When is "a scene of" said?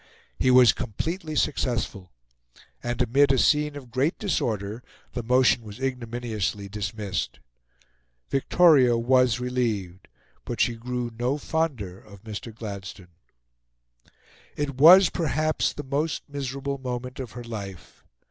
3.31-3.91